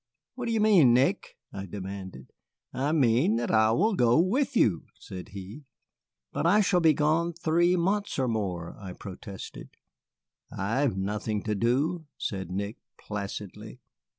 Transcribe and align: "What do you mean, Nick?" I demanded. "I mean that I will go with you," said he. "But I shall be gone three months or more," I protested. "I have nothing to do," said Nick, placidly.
"What 0.33 0.47
do 0.47 0.51
you 0.51 0.59
mean, 0.59 0.95
Nick?" 0.95 1.37
I 1.53 1.67
demanded. 1.67 2.33
"I 2.73 2.91
mean 2.91 3.35
that 3.35 3.51
I 3.51 3.71
will 3.71 3.93
go 3.93 4.19
with 4.19 4.57
you," 4.57 4.87
said 4.99 5.29
he. 5.29 5.65
"But 6.33 6.47
I 6.47 6.61
shall 6.61 6.79
be 6.79 6.95
gone 6.95 7.33
three 7.33 7.75
months 7.75 8.17
or 8.17 8.27
more," 8.27 8.75
I 8.79 8.93
protested. 8.93 9.69
"I 10.51 10.79
have 10.79 10.97
nothing 10.97 11.43
to 11.43 11.53
do," 11.53 12.07
said 12.17 12.49
Nick, 12.49 12.77
placidly. 12.99 13.79